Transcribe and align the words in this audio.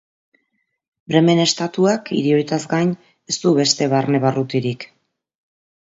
Bremen 1.13 1.41
estatuak 1.43 2.11
hiri 2.21 2.35
horietaz 2.37 2.61
gain 2.73 2.97
ez 3.35 3.39
du 3.47 3.57
beste 3.61 3.93
barne-barrutirik. 3.97 4.93